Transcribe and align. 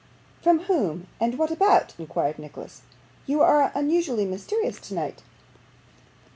'From 0.41 0.61
whom 0.61 1.05
and 1.19 1.37
what 1.37 1.51
about?' 1.51 1.93
inquired 1.99 2.39
Nicholas. 2.39 2.81
'You 3.27 3.43
are 3.43 3.71
unusually 3.75 4.25
mysterious 4.25 4.79
tonight. 4.79 5.21